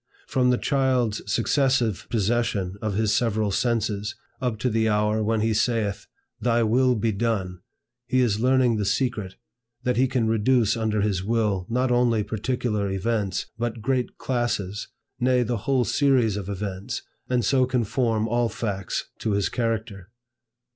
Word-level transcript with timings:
From 0.25 0.49
the 0.49 0.57
child's 0.57 1.21
successive 1.31 2.07
possession 2.09 2.75
of 2.81 2.95
his 2.95 3.13
several 3.13 3.51
senses 3.51 4.15
up 4.41 4.57
to 4.61 4.69
the 4.71 4.89
hour 4.89 5.23
when 5.23 5.41
he 5.41 5.53
saith, 5.53 6.07
"Thy 6.39 6.63
will 6.63 6.95
be 6.95 7.11
done!" 7.11 7.59
he 8.07 8.19
is 8.19 8.39
learning 8.39 8.77
the 8.77 8.83
secret, 8.85 9.35
that 9.83 9.97
he 9.97 10.07
can 10.07 10.27
reduce 10.27 10.75
under 10.75 11.01
his 11.01 11.23
will, 11.23 11.67
not 11.69 11.91
only 11.91 12.23
particular 12.23 12.89
events, 12.89 13.45
but 13.59 13.83
great 13.83 14.17
classes, 14.17 14.87
nay 15.19 15.43
the 15.43 15.57
whole 15.69 15.85
series 15.85 16.35
of 16.35 16.49
events, 16.49 17.03
and 17.29 17.45
so 17.45 17.67
conform 17.67 18.27
all 18.27 18.49
facts 18.49 19.05
to 19.19 19.33
his 19.33 19.49
character. 19.49 20.09